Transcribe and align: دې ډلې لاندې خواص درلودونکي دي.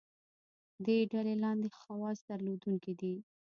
دې 0.85 0.97
ډلې 1.11 1.35
لاندې 1.43 1.67
خواص 1.77 2.17
درلودونکي 2.29 2.93
دي. 3.01 3.15